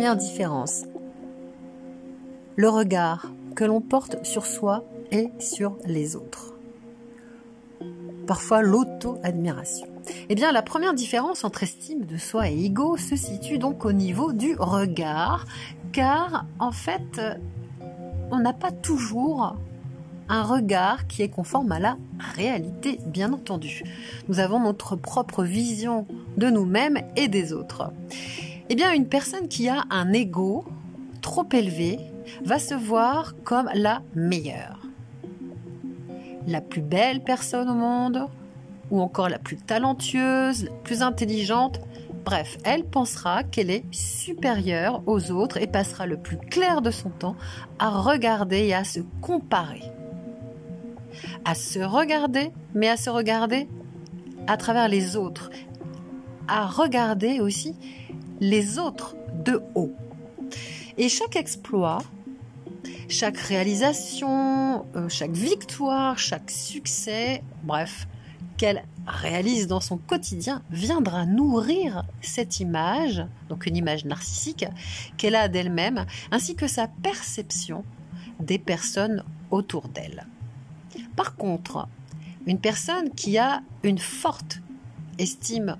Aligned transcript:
première 0.00 0.16
différence. 0.16 0.84
Le 2.56 2.70
regard 2.70 3.26
que 3.54 3.64
l'on 3.64 3.82
porte 3.82 4.24
sur 4.24 4.46
soi 4.46 4.82
et 5.12 5.28
sur 5.38 5.76
les 5.84 6.16
autres. 6.16 6.54
Parfois 8.26 8.62
l'auto-admiration. 8.62 9.88
Eh 10.30 10.34
bien, 10.34 10.52
la 10.52 10.62
première 10.62 10.94
différence 10.94 11.44
entre 11.44 11.64
estime 11.64 12.06
de 12.06 12.16
soi 12.16 12.48
et 12.48 12.64
ego 12.64 12.96
se 12.96 13.14
situe 13.14 13.58
donc 13.58 13.84
au 13.84 13.92
niveau 13.92 14.32
du 14.32 14.56
regard, 14.58 15.44
car 15.92 16.46
en 16.58 16.72
fait, 16.72 17.20
on 18.30 18.38
n'a 18.38 18.54
pas 18.54 18.72
toujours 18.72 19.54
un 20.30 20.42
regard 20.44 21.08
qui 21.08 21.20
est 21.20 21.28
conforme 21.28 21.72
à 21.72 21.78
la 21.78 21.98
réalité, 22.36 23.00
bien 23.04 23.34
entendu. 23.34 23.82
Nous 24.30 24.38
avons 24.38 24.60
notre 24.60 24.96
propre 24.96 25.44
vision 25.44 26.06
de 26.38 26.48
nous-mêmes 26.48 27.02
et 27.16 27.28
des 27.28 27.52
autres. 27.52 27.92
Eh 28.72 28.76
bien, 28.76 28.92
une 28.92 29.08
personne 29.08 29.48
qui 29.48 29.68
a 29.68 29.82
un 29.90 30.12
ego 30.12 30.64
trop 31.22 31.44
élevé 31.52 31.98
va 32.44 32.60
se 32.60 32.72
voir 32.72 33.34
comme 33.42 33.68
la 33.74 34.00
meilleure, 34.14 34.86
la 36.46 36.60
plus 36.60 36.80
belle 36.80 37.24
personne 37.24 37.68
au 37.68 37.74
monde, 37.74 38.28
ou 38.92 39.00
encore 39.00 39.28
la 39.28 39.40
plus 39.40 39.56
talentueuse, 39.56 40.66
la 40.66 40.70
plus 40.84 41.02
intelligente. 41.02 41.80
Bref, 42.24 42.58
elle 42.62 42.84
pensera 42.84 43.42
qu'elle 43.42 43.70
est 43.70 43.82
supérieure 43.90 45.02
aux 45.06 45.32
autres 45.32 45.56
et 45.56 45.66
passera 45.66 46.06
le 46.06 46.18
plus 46.18 46.36
clair 46.36 46.80
de 46.80 46.92
son 46.92 47.10
temps 47.10 47.34
à 47.80 47.88
regarder 47.90 48.68
et 48.68 48.74
à 48.74 48.84
se 48.84 49.00
comparer. 49.20 49.82
À 51.44 51.56
se 51.56 51.80
regarder, 51.80 52.52
mais 52.74 52.88
à 52.88 52.96
se 52.96 53.10
regarder 53.10 53.66
à 54.46 54.56
travers 54.56 54.86
les 54.86 55.16
autres, 55.16 55.50
à 56.46 56.66
regarder 56.66 57.40
aussi 57.40 57.74
les 58.40 58.78
autres 58.78 59.16
de 59.44 59.62
haut. 59.74 59.92
Et 60.98 61.08
chaque 61.08 61.36
exploit, 61.36 62.02
chaque 63.08 63.38
réalisation, 63.38 64.86
euh, 64.96 65.08
chaque 65.08 65.32
victoire, 65.32 66.18
chaque 66.18 66.50
succès, 66.50 67.42
bref, 67.62 68.06
qu'elle 68.56 68.84
réalise 69.06 69.66
dans 69.66 69.80
son 69.80 69.96
quotidien 69.96 70.62
viendra 70.70 71.24
nourrir 71.24 72.04
cette 72.20 72.60
image, 72.60 73.24
donc 73.48 73.66
une 73.66 73.76
image 73.76 74.04
narcissique 74.04 74.66
qu'elle 75.16 75.34
a 75.34 75.48
d'elle-même, 75.48 76.04
ainsi 76.30 76.54
que 76.54 76.66
sa 76.66 76.86
perception 76.86 77.84
des 78.38 78.58
personnes 78.58 79.24
autour 79.50 79.88
d'elle. 79.88 80.26
Par 81.16 81.36
contre, 81.36 81.88
une 82.46 82.58
personne 82.58 83.10
qui 83.10 83.38
a 83.38 83.62
une 83.82 83.98
forte 83.98 84.60
estime 85.18 85.76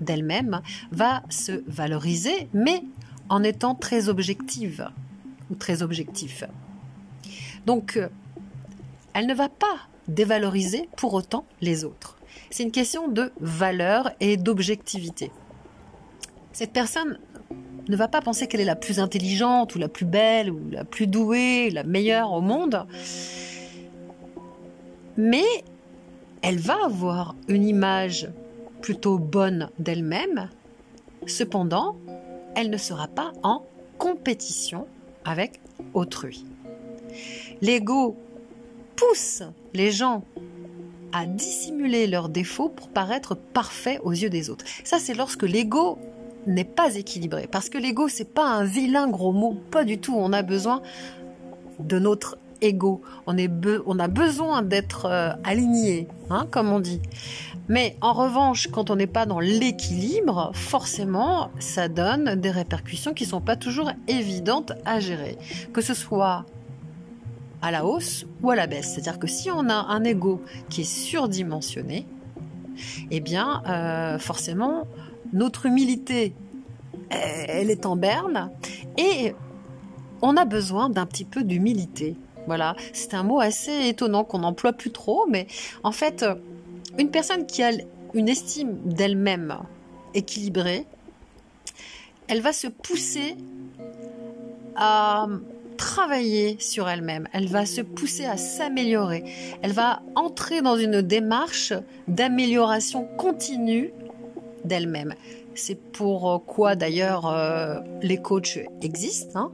d'elle-même 0.00 0.60
va 0.90 1.22
se 1.28 1.62
valoriser, 1.66 2.48
mais 2.52 2.82
en 3.28 3.42
étant 3.42 3.74
très 3.74 4.08
objective 4.08 4.88
ou 5.50 5.54
très 5.54 5.82
objectif. 5.82 6.44
Donc, 7.66 7.96
euh, 7.96 8.08
elle 9.14 9.26
ne 9.26 9.34
va 9.34 9.48
pas 9.48 9.88
dévaloriser 10.08 10.88
pour 10.96 11.14
autant 11.14 11.44
les 11.60 11.84
autres. 11.84 12.16
C'est 12.50 12.62
une 12.62 12.72
question 12.72 13.08
de 13.08 13.32
valeur 13.40 14.10
et 14.20 14.36
d'objectivité. 14.36 15.30
Cette 16.52 16.72
personne 16.72 17.18
ne 17.88 17.96
va 17.96 18.08
pas 18.08 18.20
penser 18.20 18.46
qu'elle 18.46 18.60
est 18.60 18.64
la 18.64 18.76
plus 18.76 18.98
intelligente 18.98 19.74
ou 19.74 19.78
la 19.78 19.88
plus 19.88 20.06
belle 20.06 20.50
ou 20.50 20.60
la 20.70 20.84
plus 20.84 21.06
douée, 21.06 21.70
la 21.70 21.84
meilleure 21.84 22.32
au 22.32 22.40
monde 22.40 22.86
mais 25.20 25.44
elle 26.42 26.58
va 26.58 26.76
avoir 26.86 27.34
une 27.48 27.68
image 27.68 28.30
plutôt 28.80 29.18
bonne 29.18 29.70
d'elle-même. 29.78 30.48
Cependant, 31.26 31.96
elle 32.56 32.70
ne 32.70 32.76
sera 32.76 33.08
pas 33.08 33.32
en 33.42 33.64
compétition 33.98 34.86
avec 35.24 35.60
autrui. 35.94 36.44
L'ego 37.60 38.16
pousse 38.96 39.42
les 39.74 39.90
gens 39.90 40.24
à 41.12 41.26
dissimuler 41.26 42.06
leurs 42.06 42.28
défauts 42.28 42.68
pour 42.68 42.88
paraître 42.88 43.34
parfaits 43.34 44.00
aux 44.04 44.12
yeux 44.12 44.30
des 44.30 44.50
autres. 44.50 44.64
Ça, 44.84 44.98
c'est 44.98 45.14
lorsque 45.14 45.42
l'ego 45.42 45.98
n'est 46.46 46.64
pas 46.64 46.94
équilibré. 46.94 47.48
Parce 47.50 47.68
que 47.68 47.78
l'ego, 47.78 48.08
c'est 48.08 48.32
pas 48.32 48.46
un 48.46 48.64
vilain 48.64 49.08
gros 49.08 49.32
mot, 49.32 49.56
pas 49.70 49.84
du 49.84 49.98
tout. 49.98 50.14
On 50.16 50.32
a 50.32 50.42
besoin 50.42 50.82
de 51.78 51.98
notre 51.98 52.38
égaux. 52.60 53.00
On, 53.26 53.36
est 53.36 53.50
on 53.86 53.98
a 53.98 54.08
besoin 54.08 54.62
d'être 54.62 55.06
euh, 55.06 55.32
aligné, 55.44 56.08
hein, 56.30 56.46
comme 56.50 56.72
on 56.72 56.80
dit. 56.80 57.00
Mais 57.70 57.96
en 58.00 58.12
revanche, 58.14 58.66
quand 58.66 58.90
on 58.90 58.96
n'est 58.96 59.06
pas 59.06 59.26
dans 59.26 59.38
l'équilibre, 59.38 60.50
forcément, 60.54 61.52
ça 61.60 61.86
donne 61.88 62.34
des 62.34 62.50
répercussions 62.50 63.14
qui 63.14 63.24
sont 63.26 63.40
pas 63.40 63.54
toujours 63.54 63.92
évidentes 64.08 64.72
à 64.84 64.98
gérer. 64.98 65.38
Que 65.72 65.80
ce 65.80 65.94
soit 65.94 66.46
à 67.62 67.70
la 67.70 67.86
hausse 67.86 68.26
ou 68.42 68.50
à 68.50 68.56
la 68.56 68.66
baisse. 68.66 68.92
C'est-à-dire 68.92 69.20
que 69.20 69.28
si 69.28 69.52
on 69.52 69.68
a 69.68 69.74
un 69.74 70.02
ego 70.02 70.42
qui 70.68 70.80
est 70.80 70.92
surdimensionné, 70.92 72.06
eh 73.12 73.20
bien, 73.20 73.62
euh, 73.68 74.18
forcément, 74.18 74.88
notre 75.32 75.66
humilité, 75.66 76.34
elle 77.08 77.70
est 77.70 77.86
en 77.86 77.94
berne 77.94 78.50
et 78.98 79.32
on 80.22 80.36
a 80.36 80.44
besoin 80.44 80.90
d'un 80.90 81.06
petit 81.06 81.24
peu 81.24 81.44
d'humilité. 81.44 82.16
Voilà, 82.48 82.74
c'est 82.92 83.14
un 83.14 83.22
mot 83.22 83.38
assez 83.38 83.86
étonnant 83.86 84.24
qu'on 84.24 84.40
n'emploie 84.40 84.72
plus 84.72 84.90
trop, 84.90 85.24
mais 85.28 85.46
en 85.84 85.92
fait, 85.92 86.24
une 86.98 87.10
personne 87.10 87.46
qui 87.46 87.62
a 87.62 87.70
une 88.14 88.28
estime 88.28 88.76
d'elle-même 88.84 89.58
équilibrée, 90.14 90.86
elle 92.28 92.40
va 92.40 92.52
se 92.52 92.66
pousser 92.68 93.36
à 94.76 95.26
travailler 95.76 96.56
sur 96.58 96.88
elle-même, 96.88 97.26
elle 97.32 97.46
va 97.46 97.64
se 97.64 97.80
pousser 97.80 98.26
à 98.26 98.36
s'améliorer, 98.36 99.24
elle 99.62 99.72
va 99.72 100.02
entrer 100.14 100.62
dans 100.62 100.76
une 100.76 101.00
démarche 101.02 101.72
d'amélioration 102.06 103.04
continue 103.16 103.92
d'elle-même. 104.64 105.14
C'est 105.54 105.80
pour 105.80 106.44
quoi 106.46 106.76
d'ailleurs 106.76 107.26
euh, 107.26 107.80
les 108.02 108.18
coachs 108.18 108.58
existent. 108.82 109.38
Hein 109.38 109.52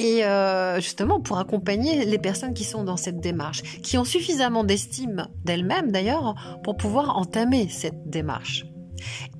et 0.00 0.24
euh, 0.24 0.80
justement 0.80 1.20
pour 1.20 1.38
accompagner 1.38 2.04
les 2.06 2.18
personnes 2.18 2.54
qui 2.54 2.64
sont 2.64 2.84
dans 2.84 2.96
cette 2.96 3.20
démarche, 3.20 3.62
qui 3.82 3.98
ont 3.98 4.04
suffisamment 4.04 4.64
d'estime 4.64 5.26
d'elles-mêmes 5.44 5.92
d'ailleurs 5.92 6.34
pour 6.64 6.76
pouvoir 6.76 7.18
entamer 7.18 7.68
cette 7.68 8.08
démarche 8.08 8.64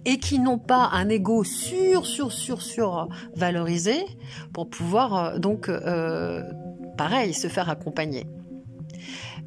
et 0.05 0.19
qui 0.19 0.39
n'ont 0.39 0.59
pas 0.59 0.91
un 0.93 1.09
ego 1.09 1.45
sur 1.45 2.07
sur 2.07 2.33
sur 2.33 2.61
sur 2.61 3.09
valorisé 3.37 4.05
pour 4.53 4.69
pouvoir 4.69 5.17
euh, 5.17 5.39
donc 5.39 5.69
euh, 5.69 6.43
pareil 6.99 7.33
se 7.33 7.49
faire 7.49 7.71
accompagner. 7.71 8.27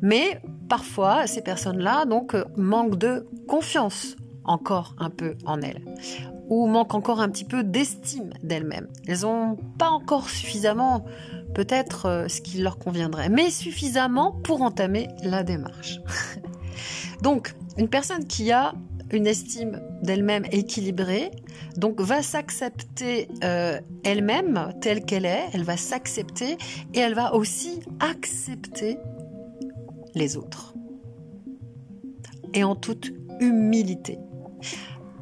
Mais 0.02 0.41
parfois 0.68 1.28
ces 1.28 1.41
personnes-là 1.41 2.06
donc 2.06 2.35
manquent 2.57 2.97
de 2.97 3.28
confiance 3.47 4.16
encore 4.46 4.96
un 4.97 5.12
peu 5.12 5.35
en 5.46 5.62
elles 5.62 5.81
ou 6.49 6.67
manquent 6.67 6.95
encore 6.95 7.21
un 7.21 7.29
petit 7.29 7.45
peu 7.45 7.63
d'estime 7.63 8.31
d'elles-mêmes. 8.43 8.87
Elles 9.07 9.21
n'ont 9.21 9.57
pas 9.77 9.89
encore 9.89 10.29
suffisamment 10.29 11.05
peut-être 11.53 12.07
euh, 12.07 12.27
ce 12.27 12.41
qui 12.41 12.57
leur 12.57 12.77
conviendrait, 12.77 13.29
mais 13.29 13.49
suffisamment 13.49 14.31
pour 14.43 14.61
entamer 14.61 15.07
la 15.23 15.43
démarche. 15.43 15.99
donc, 17.21 17.55
une 17.77 17.87
personne 17.87 18.25
qui 18.25 18.51
a 18.51 18.73
une 19.11 19.27
estime 19.27 19.79
d'elle-même 20.01 20.45
équilibrée, 20.51 21.31
donc 21.77 22.01
va 22.01 22.23
s'accepter 22.23 23.27
euh, 23.43 23.79
elle-même 24.03 24.73
telle 24.81 25.05
qu'elle 25.05 25.25
est, 25.25 25.45
elle 25.53 25.63
va 25.63 25.77
s'accepter 25.77 26.57
et 26.93 26.99
elle 26.99 27.13
va 27.13 27.35
aussi 27.35 27.81
accepter 27.99 28.97
les 30.15 30.35
autres. 30.35 30.73
Et 32.55 32.63
en 32.63 32.75
toute 32.75 33.11
humilité 33.39 34.17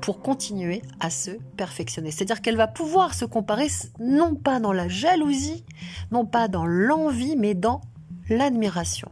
pour 0.02 0.22
continuer 0.22 0.82
à 1.00 1.10
se 1.10 1.32
perfectionner. 1.56 2.12
C'est-à-dire 2.12 2.42
qu'elle 2.42 2.58
va 2.58 2.68
pouvoir 2.68 3.14
se 3.14 3.26
comparer 3.26 3.68
non 4.00 4.36
pas 4.36 4.60
dans 4.60 4.74
la 4.74 4.88
jalousie, 4.88 5.64
non 6.12 6.26
pas 6.26 6.48
dans 6.48 6.66
l'envie, 6.66 7.36
mais 7.38 7.54
dans 7.54 7.82
l'admiration. 8.30 9.10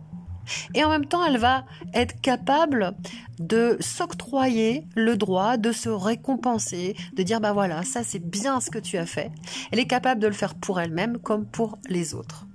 Et 0.73 0.83
en 0.83 0.89
même 0.89 1.05
temps, 1.05 1.23
elle 1.23 1.37
va 1.37 1.65
être 1.93 2.19
capable 2.21 2.95
de 3.39 3.77
s'octroyer 3.79 4.87
le 4.95 5.15
droit 5.15 5.57
de 5.57 5.71
se 5.71 5.89
récompenser, 5.89 6.95
de 7.13 7.23
dire 7.23 7.39
bah 7.39 7.53
voilà, 7.53 7.83
ça 7.83 8.03
c'est 8.03 8.19
bien 8.19 8.59
ce 8.59 8.71
que 8.71 8.79
tu 8.79 8.97
as 8.97 9.05
fait. 9.05 9.31
Elle 9.71 9.79
est 9.79 9.87
capable 9.87 10.19
de 10.19 10.27
le 10.27 10.33
faire 10.33 10.55
pour 10.55 10.79
elle-même 10.79 11.17
comme 11.19 11.45
pour 11.45 11.77
les 11.87 12.15
autres. 12.15 12.48